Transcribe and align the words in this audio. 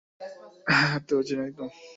হাঁটতে 0.81 1.11
পারছি 1.15 1.33
না 1.37 1.43
একদমই। 1.47 1.71